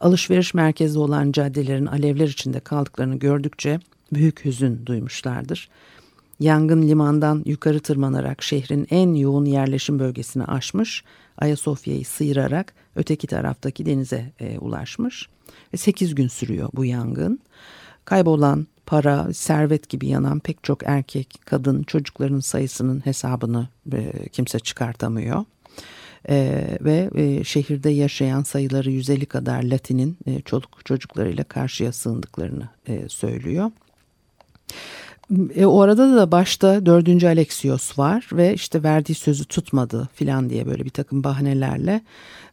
alışveriş 0.00 0.54
merkezi 0.54 0.98
olan 0.98 1.32
caddelerin 1.32 1.86
alevler 1.86 2.28
içinde 2.28 2.60
kaldıklarını 2.60 3.16
gördükçe 3.16 3.80
büyük 4.12 4.44
hüzün 4.44 4.86
duymuşlardır. 4.86 5.68
Yangın 6.40 6.82
limandan 6.82 7.42
yukarı 7.46 7.80
tırmanarak 7.80 8.42
şehrin 8.42 8.86
en 8.90 9.14
yoğun 9.14 9.44
yerleşim 9.44 9.98
bölgesini 9.98 10.44
aşmış, 10.44 11.04
Ayasofya'yı 11.38 12.04
sıyırarak 12.04 12.74
öteki 12.96 13.26
taraftaki 13.26 13.86
denize 13.86 14.32
e, 14.40 14.58
ulaşmış. 14.58 15.28
Ve 15.72 15.76
8 15.76 16.14
gün 16.14 16.28
sürüyor 16.28 16.68
bu 16.74 16.84
yangın. 16.84 17.38
Kaybolan 18.04 18.66
para, 18.86 19.34
servet 19.34 19.88
gibi 19.88 20.06
yanan 20.06 20.40
pek 20.40 20.64
çok 20.64 20.82
erkek, 20.84 21.40
kadın, 21.44 21.82
çocukların 21.82 22.40
sayısının 22.40 23.06
hesabını 23.06 23.68
e, 23.92 24.28
kimse 24.28 24.58
çıkartamıyor 24.58 25.44
e, 26.28 26.66
ve 26.80 27.10
e, 27.14 27.44
şehirde 27.44 27.90
yaşayan 27.90 28.42
sayıları 28.42 28.90
150 28.90 29.26
kadar 29.26 29.62
Latin'in 29.62 30.18
e, 30.26 30.40
çoluk 30.40 30.84
çocuklarıyla 30.84 31.44
karşıya 31.44 31.92
sığındıklarını 31.92 32.68
e, 32.88 33.08
söylüyor. 33.08 33.70
E, 35.54 35.66
o 35.66 35.80
arada 35.80 36.16
da 36.16 36.32
başta 36.32 36.86
dördüncü 36.86 37.26
Alexios 37.26 37.98
var 37.98 38.28
ve 38.32 38.54
işte 38.54 38.82
verdiği 38.82 39.14
sözü 39.14 39.44
tutmadı 39.44 40.08
filan 40.14 40.50
diye 40.50 40.66
böyle 40.66 40.84
bir 40.84 40.90
takım 40.90 41.24
bahanelerle 41.24 42.00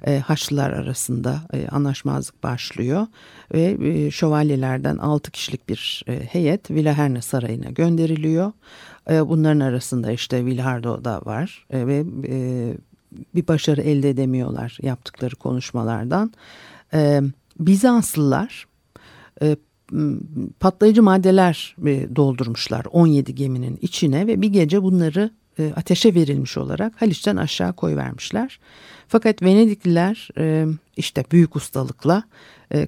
e, 0.08 0.20
Haçlılar 0.20 0.72
arasında 0.72 1.42
e, 1.54 1.68
anlaşmazlık 1.68 2.44
başlıyor. 2.44 3.08
Ve 3.54 3.78
e, 3.82 4.12
şövalyelerden 4.12 4.98
altı 4.98 5.32
kişilik 5.32 5.70
bir 5.70 6.04
e, 6.08 6.20
heyet 6.20 6.72
Vilaherne 6.72 7.22
Sarayı'na 7.22 7.70
gönderiliyor. 7.70 8.52
E, 9.12 9.30
bunların 9.30 9.60
arasında 9.60 10.12
işte 10.12 10.46
Vilhardo 10.46 11.04
da 11.04 11.22
var 11.26 11.66
e, 11.70 11.88
ve 11.88 12.06
e, 12.28 12.74
bir 13.36 13.48
başarı 13.48 13.82
elde 13.82 14.10
edemiyorlar 14.10 14.78
yaptıkları 14.82 15.36
konuşmalardan. 15.36 16.34
Bizanslılar 17.60 18.68
patlayıcı 20.60 21.04
maddeler 21.04 21.76
doldurmuşlar 22.16 22.86
17 22.92 23.36
geminin 23.36 23.80
içine 23.82 24.28
ve 24.28 24.42
bir 24.42 24.48
gece 24.48 24.84
bunları 24.84 25.32
ateşe 25.76 26.16
verilmiş 26.16 26.58
olarak 26.58 27.02
Haliç'ten 27.02 27.36
aşağı 27.36 27.74
koyvermişler. 27.74 28.60
Fakat 29.08 29.42
Venedikliler 29.42 30.30
işte 30.98 31.26
büyük 31.32 31.56
ustalıkla 31.56 32.24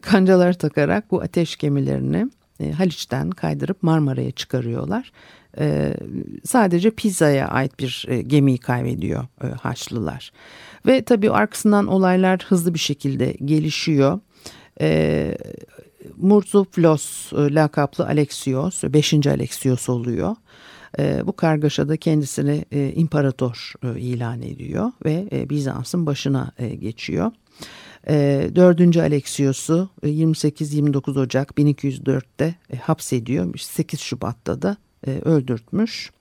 kancalar 0.01 0.53
takarak 0.53 1.11
bu 1.11 1.21
ateş 1.21 1.55
gemilerini 1.55 2.29
e, 2.59 2.71
Haliç'ten 2.71 3.29
kaydırıp 3.29 3.83
Marmara'ya 3.83 4.31
çıkarıyorlar 4.31 5.11
e, 5.59 5.93
sadece 6.43 6.91
Pisa'ya 6.91 7.47
ait 7.47 7.79
bir 7.79 8.05
e, 8.07 8.21
gemiyi 8.21 8.57
kaybediyor 8.57 9.25
e, 9.43 9.47
Haçlılar. 9.47 10.31
Ve 10.85 11.03
tabii 11.03 11.31
arkasından 11.31 11.87
olaylar 11.87 12.45
hızlı 12.47 12.73
bir 12.73 12.79
şekilde 12.79 13.31
gelişiyor. 13.45 14.19
E, 14.81 15.37
Murzuflos 16.17 17.33
e, 17.33 17.53
lakaplı 17.53 18.05
Alexios, 18.05 18.83
5. 18.83 19.13
Alexios 19.27 19.89
oluyor. 19.89 20.35
E, 20.99 21.27
bu 21.27 21.35
kargaşada 21.35 21.97
kendisini 21.97 22.65
e, 22.71 22.93
imparator 22.93 23.73
e, 23.83 23.99
ilan 23.99 24.41
ediyor 24.41 24.91
ve 25.05 25.27
e, 25.31 25.49
Bizans'ın 25.49 26.05
başına 26.05 26.51
e, 26.57 26.75
geçiyor. 26.75 27.31
E, 28.09 28.49
4. 28.55 28.97
Alexios'u 28.97 29.89
28-29 30.03 31.17
e, 31.17 31.19
Ocak 31.19 31.51
1204'te 31.51 32.55
e, 32.73 32.77
hapsediyor. 32.77 33.57
8 33.57 33.99
Şubat'ta 33.99 34.61
da 34.61 34.77
e, 35.07 35.19
öldürtmüş. 35.25 36.11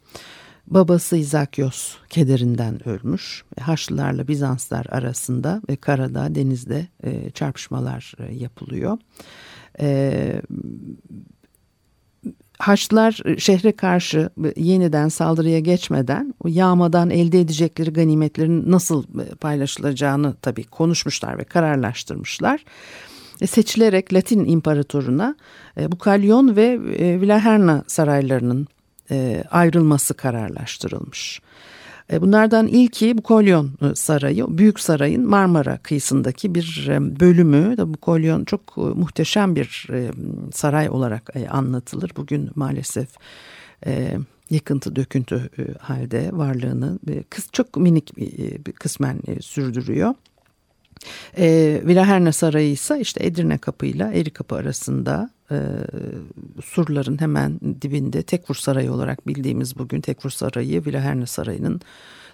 Babası 0.67 1.17
İzakyos 1.17 1.97
kederinden 2.11 2.89
ölmüş. 2.89 3.45
Haçlılarla 3.61 4.29
Bizanslar 4.29 4.87
arasında 4.91 5.63
ve 5.69 5.77
karada 5.77 6.35
denizde 6.35 6.87
e, 7.03 7.31
çarpışmalar 7.31 8.15
e, 8.19 8.35
yapılıyor. 8.35 8.99
E, 9.81 10.43
Haçlılar 12.59 13.21
şehre 13.39 13.73
karşı 13.73 14.31
yeniden 14.57 15.09
saldırıya 15.09 15.59
geçmeden 15.59 16.35
yağmadan 16.47 17.11
elde 17.11 17.41
edecekleri 17.41 17.93
ganimetlerin 17.93 18.71
nasıl 18.71 19.05
paylaşılacağını 19.41 20.35
tabii 20.43 20.65
konuşmuşlar 20.65 21.39
ve 21.39 21.45
kararlaştırmışlar. 21.45 22.65
e, 23.41 23.47
seçilerek 23.47 24.15
Latin 24.15 24.45
imparatoruna 24.45 25.37
e, 25.81 25.93
bu 25.93 25.99
Kalyon 25.99 26.57
ve 26.57 26.81
e, 26.99 27.21
Villaherna 27.21 27.85
saraylarının 27.87 28.67
e, 29.11 29.45
ayrılması 29.51 30.15
kararlaştırılmış. 30.15 31.41
E, 32.13 32.23
bunlardan 32.23 32.67
ilki 32.67 33.19
bu 33.19 33.23
Kolyon 33.23 33.71
e, 33.83 33.95
Sarayı, 33.95 34.47
Büyük 34.49 34.81
Saray'ın 34.81 35.29
Marmara 35.29 35.79
kıyısındaki 35.79 36.55
bir 36.55 36.89
bölümü. 37.21 37.75
Bu 37.79 37.97
Kolyon 37.97 38.45
çok 38.45 38.77
muhteşem 38.77 39.57
bir 39.57 39.89
saray 40.53 40.89
olarak 40.89 41.31
anlatılır. 41.51 42.11
Bugün 42.17 42.51
maalesef 42.55 43.09
yıkıntı 44.51 44.97
döküntü 44.97 45.51
halde 45.81 46.31
varlığını 46.33 46.99
çok 47.53 47.77
minik 47.77 48.13
kısmen 48.79 49.21
sürdürüyor. 49.41 50.15
E, 51.39 51.81
Vilaherna 51.85 52.33
Sarayı 52.33 52.71
ise 52.71 53.01
işte 53.01 53.27
Edirne 53.27 53.59
Kapı 53.59 53.87
ile 53.87 54.11
Eri 54.15 54.31
Kapı 54.31 54.55
arasında 54.55 55.31
e, 55.51 55.57
surların 56.65 57.21
hemen 57.21 57.61
dibinde 57.83 58.23
Tekfur 58.23 58.55
Sarayı 58.55 58.93
olarak 58.93 59.27
bildiğimiz 59.27 59.79
bugün 59.79 60.01
Tekfur 60.01 60.31
Sarayı 60.31 60.87
Vilaherna 60.87 61.27
Sarayı'nın 61.27 61.81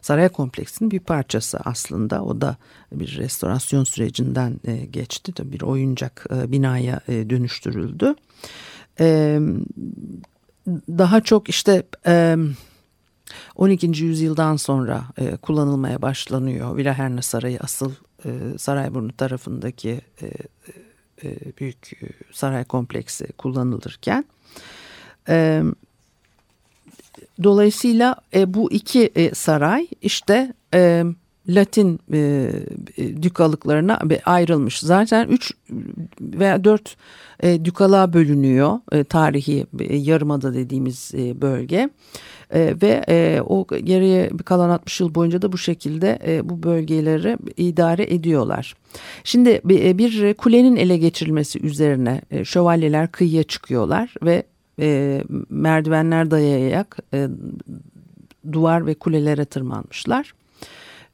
saray 0.03 0.29
kompleksinin 0.29 0.91
bir 0.91 1.01
parçası 1.01 1.59
aslında. 1.65 2.25
O 2.25 2.41
da 2.41 2.57
bir 2.93 3.17
restorasyon 3.19 3.85
sürecinden 3.85 4.61
e, 4.65 4.77
geçti. 4.77 5.33
Tabii 5.33 5.53
bir 5.53 5.63
oyuncak 5.63 6.27
e, 6.35 6.53
binaya 6.53 7.01
e, 7.09 7.31
dönüştürüldü. 7.31 8.15
E, 9.01 9.41
daha 10.89 11.21
çok 11.21 11.49
işte... 11.49 11.83
E, 12.07 12.37
12. 13.57 13.87
yüzyıldan 13.87 14.57
sonra 14.57 15.05
e, 15.19 15.37
kullanılmaya 15.37 16.03
başlanıyor. 16.03 16.77
Vilaherna 16.77 17.23
Sarayı 17.23 17.59
asıl 17.61 17.93
e, 18.25 18.59
Sarayburnu 18.59 19.13
tarafındaki 19.13 20.01
e, 20.23 20.27
e, 21.25 21.37
büyük 21.61 22.01
saray 22.33 22.65
kompleksi 22.65 23.33
kullanılırken 23.33 24.25
dolayısıyla 27.43 28.17
bu 28.47 28.73
iki 28.73 29.31
saray 29.35 29.87
işte 30.03 30.55
Latin 31.55 32.01
e, 32.13 32.51
dükalıklarına 33.23 34.01
ayrılmış. 34.25 34.81
Zaten 34.81 35.29
üç 35.29 35.53
veya 36.21 36.65
dört 36.65 36.97
e, 37.43 37.65
dükalığa 37.65 38.13
bölünüyor 38.13 38.79
e, 38.93 39.05
tarihi 39.05 39.67
e, 39.81 39.97
yarımada 39.97 40.55
dediğimiz 40.55 41.13
e, 41.15 41.41
bölge. 41.41 41.91
E, 42.55 42.75
ve 42.83 43.05
e, 43.09 43.41
o 43.47 43.67
geriye 43.67 44.31
kalan 44.45 44.71
60 44.71 45.01
yıl 45.01 45.15
boyunca 45.15 45.43
da 45.43 45.53
bu 45.53 45.59
şekilde 45.59 46.19
e, 46.27 46.49
bu 46.49 46.63
bölgeleri 46.63 47.37
idare 47.57 48.15
ediyorlar. 48.15 48.75
Şimdi 49.25 49.61
bir, 49.65 49.99
bir 49.99 50.35
kulenin 50.35 50.77
ele 50.77 50.97
geçirilmesi 50.97 51.61
üzerine 51.61 52.21
e, 52.31 52.45
şövalyeler 52.45 53.13
kıyıya 53.13 53.43
çıkıyorlar 53.43 54.15
ve 54.23 54.43
e, 54.81 55.23
merdivenler 55.51 56.31
dayayarak 56.31 56.99
e, 57.15 57.29
duvar 58.53 58.87
ve 58.87 58.95
kulelere 58.95 59.45
tırmanmışlar. 59.45 60.35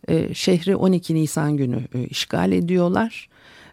E, 0.08 0.34
şehri 0.34 0.76
12 0.76 1.14
Nisan 1.14 1.56
günü 1.56 1.84
e, 1.94 2.04
işgal 2.04 2.52
ediyorlar. 2.52 3.28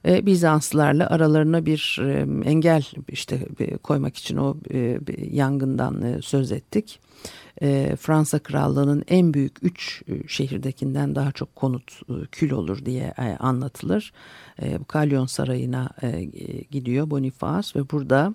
E, 0.07 0.25
Bizanslılarla 0.25 1.09
aralarına 1.09 1.65
bir 1.65 1.99
e, 2.01 2.27
engel 2.49 2.83
işte 3.07 3.39
koymak 3.83 4.15
için 4.15 4.37
o 4.37 4.57
yangından 5.31 6.19
söz 6.21 6.51
ettik. 6.51 6.99
Fransa 7.97 8.39
Krallığı'nın 8.39 9.03
en 9.07 9.33
büyük 9.33 9.63
üç 9.63 10.03
şehirdekinden 10.27 11.15
daha 11.15 11.31
çok 11.31 11.55
konut 11.55 12.01
kül 12.31 12.51
olur 12.51 12.85
diye 12.85 13.13
anlatılır. 13.39 14.13
E, 14.61 14.79
Kalyon 14.87 15.25
Sarayı'na 15.25 15.89
gidiyor 16.71 17.09
Bonifaz 17.09 17.75
ve 17.75 17.89
burada 17.89 18.33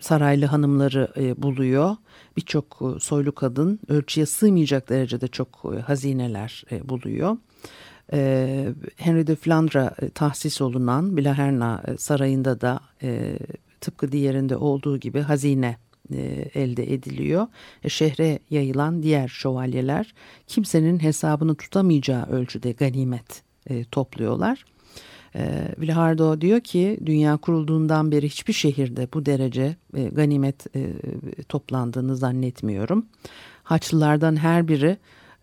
saraylı 0.00 0.46
hanımları 0.46 1.08
e, 1.16 1.42
buluyor. 1.42 1.96
Birçok 2.36 2.82
e, 2.82 3.00
soylu 3.00 3.34
kadın 3.34 3.80
ölçüye 3.88 4.26
sığmayacak 4.26 4.88
derecede 4.88 5.28
çok 5.28 5.62
e, 5.76 5.80
hazineler 5.80 6.64
buluyor. 6.84 7.36
Henry 8.96 9.26
de 9.26 9.36
Flandra 9.36 9.94
e, 10.02 10.08
tahsis 10.08 10.60
olunan 10.60 11.16
Blaherna 11.16 11.82
sarayında 11.98 12.60
da 12.60 12.80
tıpkı 13.80 14.12
diğerinde 14.12 14.56
olduğu 14.56 14.98
gibi 14.98 15.20
hazine 15.20 15.76
elde 16.54 16.92
ediliyor. 16.92 17.46
Şehre 17.88 18.38
yayılan 18.50 19.02
diğer 19.02 19.28
şövalyeler 19.28 20.14
kimsenin 20.46 20.98
hesabını 20.98 21.54
tutamayacağı 21.54 22.26
ölçüde 22.26 22.72
ganimet 22.72 23.42
topluyorlar. 23.90 24.64
E, 25.34 25.74
Vilhardo 25.78 26.40
diyor 26.40 26.60
ki 26.60 26.98
dünya 27.06 27.36
kurulduğundan 27.36 28.12
beri 28.12 28.28
hiçbir 28.28 28.52
şehirde 28.52 29.08
bu 29.14 29.26
derece 29.26 29.76
e, 29.96 30.04
ganimet 30.04 30.76
e, 30.76 30.92
toplandığını 31.48 32.16
zannetmiyorum. 32.16 33.06
Haçlılardan 33.62 34.36
her 34.36 34.68
biri 34.68 34.96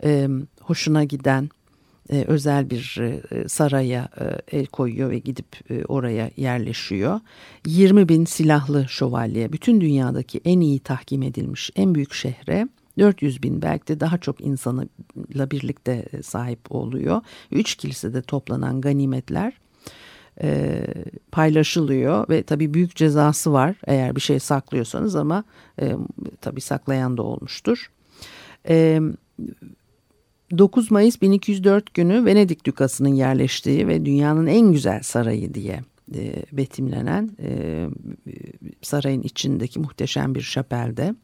e, 0.03 0.27
hoşuna 0.61 1.03
giden 1.03 1.49
özel 2.09 2.69
bir 2.69 3.01
saraya 3.47 4.09
el 4.51 4.65
koyuyor 4.65 5.09
ve 5.09 5.19
gidip 5.19 5.47
oraya 5.87 6.31
yerleşiyor. 6.37 7.19
20 7.65 8.09
bin 8.09 8.25
silahlı 8.25 8.85
şövalye 8.89 9.53
bütün 9.53 9.81
dünyadaki 9.81 10.41
en 10.45 10.59
iyi 10.59 10.79
tahkim 10.79 11.23
edilmiş 11.23 11.71
en 11.75 11.95
büyük 11.95 12.13
şehre 12.13 12.67
400 12.99 13.43
bin 13.43 13.61
belki 13.61 13.87
de 13.87 13.99
daha 13.99 14.17
çok 14.17 14.41
insanla 14.41 14.85
birlikte 15.51 16.05
sahip 16.23 16.59
oluyor. 16.69 17.21
Üç 17.51 17.75
kilisede 17.75 18.21
toplanan 18.21 18.81
ganimetler 18.81 19.53
e, 20.41 20.85
paylaşılıyor 21.31 22.29
ve 22.29 22.43
tabii 22.43 22.73
büyük 22.73 22.95
cezası 22.95 23.53
var 23.53 23.75
eğer 23.87 24.15
bir 24.15 24.21
şey 24.21 24.39
saklıyorsanız 24.39 25.15
ama 25.15 25.43
e, 25.81 25.95
tabii 26.41 26.61
saklayan 26.61 27.17
da 27.17 27.23
olmuştur. 27.23 27.91
E, 28.69 28.99
9 30.57 30.91
Mayıs 30.91 31.21
1204 31.21 31.93
günü 31.93 32.25
Venedik 32.25 32.65
Dükası'nın 32.65 33.13
yerleştiği 33.13 33.87
ve 33.87 34.05
dünyanın 34.05 34.47
en 34.47 34.71
güzel 34.71 35.03
sarayı 35.03 35.53
diye 35.53 35.81
e, 36.15 36.43
betimlenen 36.51 37.29
e, 37.41 37.85
sarayın 38.81 39.21
içindeki 39.21 39.79
muhteşem 39.79 40.35
bir 40.35 40.41
şapelde 40.41 41.15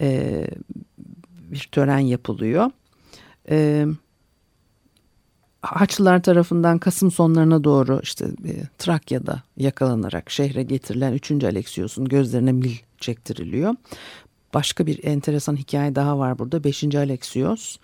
e, 0.00 0.46
bir 1.52 1.68
tören 1.72 1.98
yapılıyor. 1.98 2.70
E, 3.50 3.86
Haçlılar 5.62 6.22
tarafından 6.22 6.78
Kasım 6.78 7.10
sonlarına 7.10 7.64
doğru 7.64 8.00
işte 8.02 8.24
e, 8.24 8.52
Trakya'da 8.78 9.42
yakalanarak 9.56 10.30
şehre 10.30 10.62
getirilen 10.62 11.12
3. 11.12 11.30
Alexios'un 11.30 12.04
gözlerine 12.04 12.52
mil 12.52 12.76
çektiriliyor. 12.98 13.74
Başka 14.54 14.86
bir 14.86 15.04
enteresan 15.04 15.56
hikaye 15.56 15.94
daha 15.94 16.18
var 16.18 16.38
burada. 16.38 16.64
5. 16.64 16.94
Alexios 16.94 17.76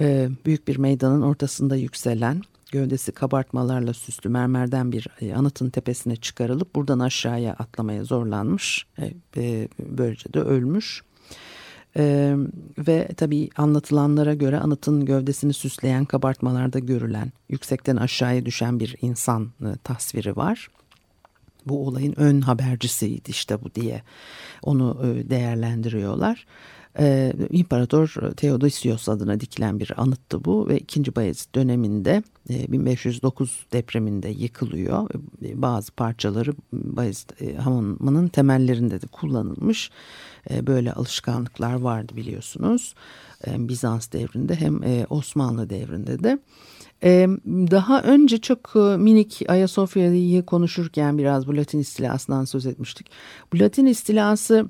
e, 0.00 0.28
büyük 0.46 0.68
bir 0.68 0.76
meydanın 0.76 1.22
ortasında 1.22 1.76
yükselen 1.76 2.42
gövdesi 2.72 3.12
kabartmalarla 3.12 3.94
süslü 3.94 4.30
mermerden 4.30 4.92
bir 4.92 5.08
e, 5.20 5.34
anıtın 5.34 5.70
tepesine 5.70 6.16
çıkarılıp 6.16 6.74
buradan 6.74 6.98
aşağıya 6.98 7.52
atlamaya 7.52 8.04
zorlanmış. 8.04 8.86
Böylece 9.78 10.32
de 10.32 10.40
ölmüş. 10.40 11.02
Ee, 11.98 12.34
ve 12.78 13.08
tabii 13.16 13.50
anlatılanlara 13.56 14.34
göre 14.34 14.58
anıtın 14.58 15.04
gövdesini 15.04 15.52
süsleyen 15.52 16.04
kabartmalarda 16.04 16.78
görülen 16.78 17.32
yüksekten 17.48 17.96
aşağıya 17.96 18.46
düşen 18.46 18.80
bir 18.80 18.96
insan 19.02 19.50
e, 19.60 19.68
tasviri 19.84 20.36
var. 20.36 20.68
Bu 21.66 21.86
olayın 21.86 22.14
ön 22.16 22.40
habercisiydi 22.40 23.30
işte 23.30 23.62
bu 23.62 23.74
diye 23.74 24.02
onu 24.62 25.00
e, 25.04 25.30
değerlendiriyorlar. 25.30 26.46
Ee, 26.98 27.32
İmparator 27.50 28.08
Theodosios 28.36 29.08
adına 29.08 29.40
dikilen 29.40 29.80
bir 29.80 29.92
anıttı 29.96 30.44
bu 30.44 30.68
ve 30.68 30.78
2. 30.78 31.16
Bayezid 31.16 31.54
döneminde 31.54 32.22
e, 32.50 32.72
1509 32.72 33.66
depreminde 33.72 34.28
yıkılıyor. 34.28 35.10
E, 35.44 35.62
bazı 35.62 35.92
parçaları 35.92 36.54
Bayezid 36.72 37.30
e, 37.40 37.56
hamamının 37.56 38.28
temellerinde 38.28 39.02
de 39.02 39.06
kullanılmış. 39.06 39.90
E, 40.50 40.66
böyle 40.66 40.92
alışkanlıklar 40.92 41.74
vardı 41.74 42.12
biliyorsunuz. 42.16 42.94
E, 43.46 43.68
Bizans 43.68 44.12
devrinde 44.12 44.54
hem 44.54 44.82
e, 44.82 45.06
Osmanlı 45.10 45.70
devrinde 45.70 46.24
de. 46.24 46.38
E, 47.02 47.28
daha 47.46 48.02
önce 48.02 48.38
çok 48.38 48.72
e, 48.76 48.78
minik 48.78 49.42
Ayasofya'yı 49.48 50.42
konuşurken 50.42 51.18
biraz 51.18 51.46
bu 51.46 51.56
Latin 51.56 51.78
istilasından 51.78 52.44
söz 52.44 52.66
etmiştik. 52.66 53.10
Bu 53.52 53.58
Latin 53.58 53.86
istilası 53.86 54.66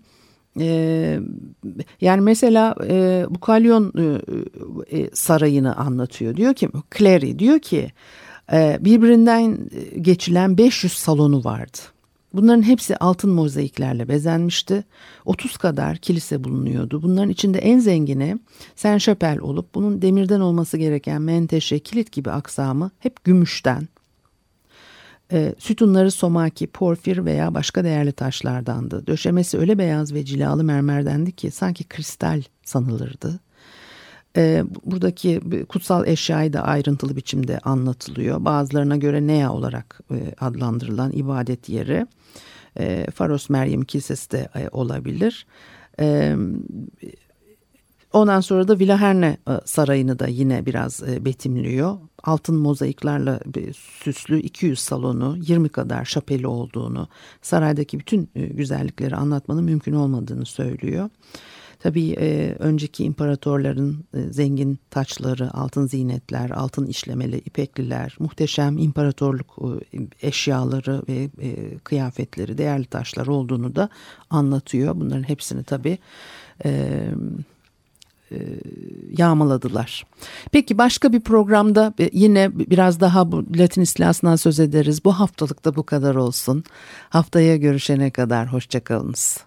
yani 2.01 2.21
mesela 2.21 2.75
e, 2.89 3.27
bu 3.31 3.41
Kalyon 3.41 3.93
e, 3.99 4.99
e, 4.99 5.11
sarayını 5.15 5.77
anlatıyor. 5.77 6.37
Diyor 6.37 6.55
ki 6.55 6.69
Clary 6.99 7.39
diyor 7.39 7.59
ki 7.59 7.93
e, 8.53 8.79
birbirinden 8.81 9.59
geçilen 10.01 10.59
500 10.59 10.93
salonu 10.93 11.45
vardı. 11.45 11.79
Bunların 12.35 12.63
hepsi 12.63 12.97
altın 12.97 13.31
mozaiklerle 13.31 14.09
bezenmişti. 14.09 14.85
30 15.25 15.57
kadar 15.57 15.97
kilise 15.97 16.45
bulunuyordu. 16.45 17.03
Bunların 17.03 17.31
içinde 17.31 17.59
en 17.59 17.79
zengini 17.79 18.39
Saint 18.77 19.01
Chapelle 19.01 19.41
olup 19.41 19.75
bunun 19.75 20.03
demirden 20.03 20.41
olması 20.41 20.77
gereken 20.77 21.23
menteşe, 21.23 21.79
kilit 21.79 22.13
gibi 22.13 22.31
aksamı 22.31 22.91
hep 22.99 23.25
gümüşten. 23.25 23.89
E, 25.33 25.55
sütunları 25.59 26.11
somaki, 26.11 26.67
porfir 26.67 27.25
veya 27.25 27.55
başka 27.55 27.85
değerli 27.85 28.13
taşlardandı. 28.13 29.07
Döşemesi 29.07 29.59
öyle 29.59 29.79
beyaz 29.79 30.15
ve 30.15 30.25
cilalı 30.25 30.65
mermerdendi 30.65 31.33
ki 31.33 31.51
sanki 31.51 31.85
kristal 31.85 32.43
sanılırdı. 32.65 33.41
E, 34.37 34.65
buradaki 34.85 35.41
kutsal 35.69 36.07
eşyayı 36.07 36.53
da 36.53 36.63
ayrıntılı 36.63 37.17
biçimde 37.17 37.59
anlatılıyor. 37.59 38.45
Bazılarına 38.45 38.97
göre 38.97 39.27
Nea 39.27 39.53
olarak 39.53 40.01
e, 40.11 40.35
adlandırılan 40.41 41.13
ibadet 41.13 41.69
yeri. 41.69 42.07
E, 42.79 43.07
Faros 43.15 43.51
Meryem 43.51 43.83
Kilisesi 43.83 44.31
de 44.31 44.49
e, 44.57 44.69
olabilir. 44.69 45.47
E, 46.01 46.37
ondan 48.17 48.41
sonra 48.41 48.69
da 48.69 48.79
Vilaherne 48.79 49.37
e, 49.49 49.53
Sarayı'nı 49.65 50.19
da 50.19 50.27
yine 50.27 50.67
biraz 50.67 51.03
e, 51.03 51.25
betimliyor. 51.25 51.97
Altın 52.25 52.57
mozaiklerle 52.57 53.41
süslü 53.77 54.41
200 54.41 54.79
salonu, 54.79 55.37
20 55.41 55.69
kadar 55.69 56.05
şapeli 56.05 56.47
olduğunu, 56.47 57.09
saraydaki 57.43 57.99
bütün 58.01 58.29
e, 58.35 58.47
güzellikleri 58.47 59.17
anlatmanın 59.17 59.65
mümkün 59.65 59.93
olmadığını 59.93 60.47
söylüyor. 60.47 61.11
Tabii 61.79 62.15
önceki 62.59 63.05
imparatorların 63.05 64.05
zengin 64.31 64.79
taçları, 64.91 65.55
altın 65.55 65.87
zinetler, 65.87 66.51
altın 66.51 66.87
işlemeli 66.87 67.39
ipekliler, 67.39 68.17
muhteşem 68.19 68.79
imparatorluk 68.79 69.59
eşyaları 70.23 71.03
ve 71.09 71.29
kıyafetleri, 71.85 72.59
değerli 72.59 72.85
taşlar 72.85 73.27
olduğunu 73.27 73.77
da 73.77 73.89
anlatıyor. 74.31 74.95
Bunların 74.97 75.29
hepsini 75.29 75.63
tabii 75.63 75.99
yağmaladılar. 79.19 80.07
Peki 80.53 80.79
başka 80.79 81.13
bir 81.13 81.21
programda 81.21 81.95
e, 82.01 82.11
yine 82.13 82.51
biraz 82.59 83.01
daha 83.01 83.33
bu 83.33 83.45
Latin 83.59 83.83
istilasından 83.83 84.37
söz 84.37 84.61
ederiz. 84.61 85.05
Bu 85.05 85.13
haftalık 85.13 85.65
da 85.65 85.77
bu 85.77 85.83
kadar 85.83 86.15
olsun. 86.15 86.65
Haftaya 87.09 87.57
görüşene 87.57 88.11
kadar 88.11 88.53
hoşçakalınız. 88.53 89.39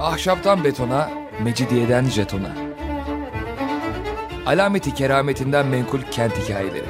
Ahşaptan 0.00 0.64
betona, 0.64 1.10
mecidiyeden 1.44 2.04
jetona. 2.04 2.52
Alameti 4.46 4.94
kerametinden 4.94 5.66
menkul 5.66 6.00
kent 6.10 6.32
hikayeleri. 6.38 6.89